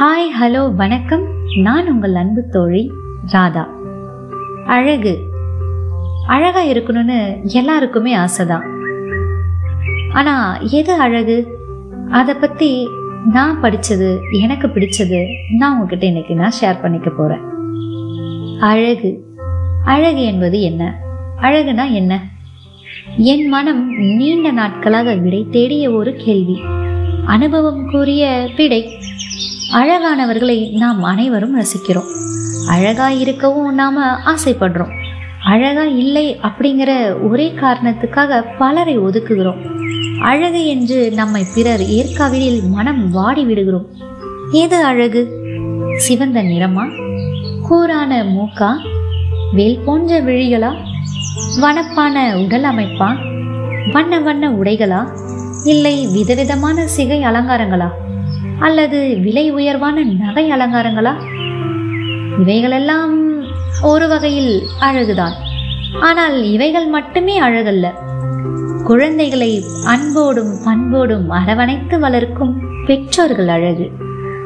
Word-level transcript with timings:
Hi 0.00 0.42
hello 0.42 0.74
வணக்கம். 0.74 1.22
நான் 1.56 1.92
உங்கள் 1.92 2.14
அன்பு 2.14 2.48
தோழி 2.50 2.90
ராதா. 3.26 3.68
அழகு. 4.66 5.18
அழகாக 6.26 6.72
இருக்கணும்னு 6.72 7.42
எல்லாருக்குமே 7.42 8.16
ஆசைதான். 8.16 8.64
ஆனால் 10.12 10.70
எது 10.70 10.92
அழகு? 10.92 11.58
அதை 12.10 12.34
பற்றி 12.34 12.88
நான் 13.32 13.60
படித்தது 13.60 14.20
எனக்கு 14.30 14.66
பிடிச்சது 14.66 15.26
நான் 15.58 15.74
உங்ககிட்ட 15.74 16.06
இன்னைக்கு 16.06 16.34
நான் 16.34 16.52
ஷேர் 16.60 16.82
பண்ணிக்க 16.82 17.10
போகிறேன் 17.10 17.42
அழகு. 18.60 19.24
அழகு 19.84 20.24
என்பது 20.24 20.60
என்ன? 20.60 21.00
அழகுனா 21.40 21.90
என்ன? 21.90 22.20
என் 23.16 23.48
மனம் 23.48 23.98
நீண்ட 23.98 24.50
நாட்களாக 24.50 25.14
விடை 25.14 25.46
தேடிய 25.50 25.90
ஒரு 25.90 26.14
கேள்வி. 26.16 26.60
அனுபவம் 27.26 27.90
கூறிய 27.90 28.48
விடை. 28.56 28.90
அழகானவர்களை 29.72 30.70
நாம் 30.70 31.02
அனைவரும் 31.02 31.60
ரசிக்கிறோம். 31.60 32.06
அழகாக 32.68 33.12
இருக்கவும் 33.12 33.74
நாம் 33.74 33.98
ஆசைப்படுறோம். 33.98 34.90
அழகாக 35.44 35.88
இல்லை 35.88 36.38
அப்படிங்கிற 36.42 37.16
ஒரே 37.30 37.52
காரணத்துக்காக 37.52 38.44
பலரை 38.58 38.98
ஒதுக்குகிறோம். 38.98 39.66
அழகு 40.20 40.66
என்று 40.66 41.10
நம்மை 41.10 41.44
பிறர் 41.54 41.80
ஏற்காவிடில் 41.80 42.68
மனம் 42.68 43.10
வாடி 43.10 43.44
விடுகிறோம். 43.44 43.86
எது 44.50 44.84
அழகு? 44.84 45.28
சிவந்த 45.96 46.42
நிறமா? 46.42 46.84
கூரான 47.68 48.24
மூக்கா? 48.24 48.72
வேல் 49.52 49.80
போன்ற 49.84 50.20
விழிகளா? 50.20 50.74
வனப்பான 51.60 52.44
உடல் 52.44 52.62
அமைப்பா? 52.62 53.16
வண்ண 53.92 54.20
வண்ண 54.20 54.50
உடைகளா? 54.50 55.08
இல்லை 55.64 56.06
விதவிதமான 56.06 56.86
சிகை 56.86 57.22
அலங்காரங்களா? 57.22 57.88
அல்லது 58.60 59.18
விலை 59.20 59.50
உயர்வான 59.50 60.04
நகை 60.04 60.50
அலங்காரங்களா? 60.50 61.14
இவைகளெல்லாம் 62.40 63.42
ஒரு 63.82 64.08
வகையில் 64.08 64.62
அழகுதான். 64.80 65.32
ஆனால் 66.00 66.42
இவைகள் 66.42 66.86
மட்டுமே 66.86 67.40
அழகல்ல. 67.40 67.86
குழந்தைகளை 68.84 69.64
அன்போடும் 69.86 70.58
பண்போடும் 70.64 71.30
அரவணைத்து 71.30 71.98
வளர்க்கும் 71.98 72.60
பெற்றோர்கள் 72.86 73.48
அழகு. 73.48 73.90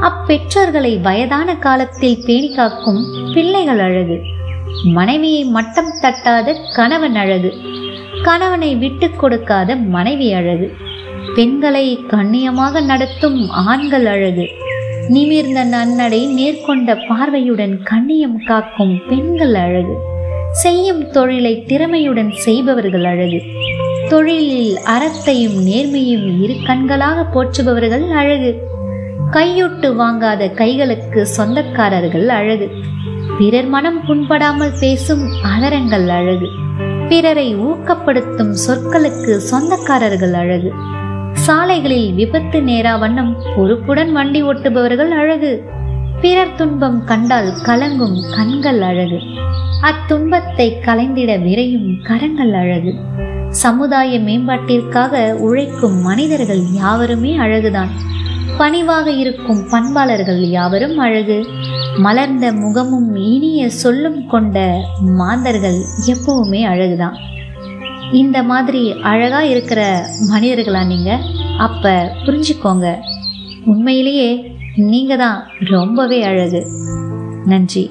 அப்பெற்றோர்களை 0.00 1.00
வயதான 1.00 1.56
காலத்தில் 1.56 2.22
பேணி 2.26 2.54
காக்கும் 2.54 3.06
பிள்ளைகள் 3.34 3.78
அழகு. 3.78 4.20
மனைவியை 4.84 5.44
மட்டம் 5.44 5.92
தட்டாத 6.02 6.56
கணவன் 6.74 7.14
அழகு. 7.14 7.52
கணவனை 8.22 8.76
விட்டு 8.76 9.10
கொடுக்காத 9.10 9.76
மனைவி 9.76 10.32
அழகு. 10.32 10.72
பெண்களை 11.34 12.00
கண்ணியமாக 12.08 12.80
நடத்தும் 12.80 13.50
ஆண்கள் 13.50 14.06
அழகு. 14.06 14.46
நிமிர்ந்த 15.08 15.64
நன்னடை 15.64 16.20
நேர்கொண்ட 16.26 16.96
பார்வையுடன் 17.08 17.82
கண்ணியம் 17.82 18.40
காக்கும் 18.44 19.00
பெண்கள் 19.08 19.54
அழகு. 19.54 19.94
செய்யும் 20.52 21.10
தொழிலை 21.10 21.64
திறமையுடன் 21.66 22.30
செய்பவர்கள் 22.30 23.04
அழகு. 23.04 23.40
தொழிலில் 24.08 24.78
அறத்தையும் 24.84 25.58
நேர்மையும் 25.66 26.42
இரு 26.42 26.54
கண்களாக 26.66 27.26
போற்றுபவர்கள் 27.34 28.10
அழகு. 28.10 28.56
கையொட்டு 29.30 29.96
வாங்காத 29.96 30.54
கைகளுக்கு 30.54 31.26
சொந்தக்காரர்கள் 31.36 32.26
அழகு. 32.26 32.70
பிறர் 33.38 33.66
மனம் 33.66 34.00
புண்படாமல் 34.08 34.78
பேசும் 34.80 35.28
அதரங்கள் 35.42 36.08
அழகு. 36.08 36.46
பிறரை 37.08 37.56
ஊக்கப்படுத்தும் 37.56 38.54
சொற்களுக்கு 38.68 39.40
சொந்தக்காரர்கள் 39.50 40.32
அழகு. 40.32 40.72
சாலைகளில் 41.42 42.14
விபத்து 42.14 42.62
நேரா 42.62 42.96
வண்ணம் 42.96 43.36
பொறுப்புடன் 43.56 44.12
வண்டி 44.12 44.42
ஓட்டுபவர்கள் 44.42 45.10
அழகு. 45.10 45.64
பிறர் 46.20 46.54
துன்பம் 46.54 47.04
கண்டால் 47.04 47.52
கலங்கும் 47.64 48.22
கண்கள் 48.36 48.80
அழகு. 48.80 49.18
அத்துன்பத்தை 49.80 50.76
கலைந்திட 50.86 51.42
விரையும் 51.42 52.02
கரங்கள் 52.02 52.52
அழகு. 52.52 52.94
சமுதாய 53.50 54.18
மேம்பாட்டிற்காக 54.18 55.32
உழைக்கும் 55.32 56.02
மனிதர்கள் 56.02 56.60
யாவருமே 56.72 57.38
அழகுதான். 57.38 57.88
பணிவாக 58.58 59.10
இருக்கும் 59.10 59.68
பண்பாளர்கள் 59.70 60.40
யாவரும் 60.40 60.98
அழகு. 60.98 61.46
மலர்ந்த 61.96 62.52
முகமும் 62.52 63.16
இனிய 63.16 63.70
சொல்லும் 63.70 64.26
கொண்ட 64.26 64.80
மாந்தர்கள் 65.00 65.78
எப்பவுமே 66.06 66.64
அழகுதான். 66.64 67.14
இந்த 68.12 68.42
மாதிரி 68.42 68.92
அழகாக 68.92 69.46
இருக்கிற 69.46 70.06
மனிதர்களா 70.32 70.86
நீங்கள் 70.86 71.22
அப்போ 71.58 72.12
புரிஞ்சுக்கோங்க. 72.24 72.96
உண்மையிலேயே 73.64 74.56
நீங்கள் 74.76 75.16
தான் 75.16 75.46
ரொம்பவே 75.70 76.22
அழகு. 76.22 76.66
நன்றி. 77.44 77.90